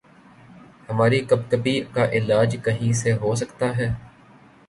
[0.89, 3.89] ہماری کپکپی کا علاج کہیں سے ہو سکتا ہے؟